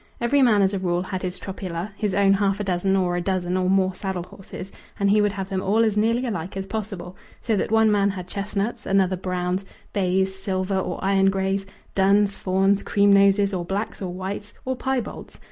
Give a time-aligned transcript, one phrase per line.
[0.19, 3.21] Every man as a rule had his tropilla his own half a dozen or a
[3.21, 6.65] dozen or more saddle horses, and he would have them all as nearly alike as
[6.65, 12.35] possible, so that one man had chestnuts, another browns, bays, silver or iron greys, duns,
[12.39, 15.39] fawns, cream noses, or blacks, or whites, or piebalds.